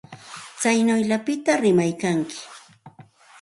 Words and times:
Tsaynawllapita 0.59 1.51
rimaykanki. 1.63 2.39